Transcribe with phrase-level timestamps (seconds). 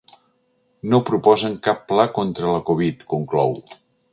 [0.93, 3.55] “No proposen cap pla contra la covid”, conclou.